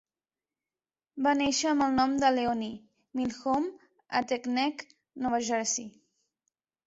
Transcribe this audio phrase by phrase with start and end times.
[1.27, 3.89] Va néixer amb el nom de Leonie Milhomme
[4.21, 4.81] a Teaneck,
[5.27, 5.93] Nova Jersey.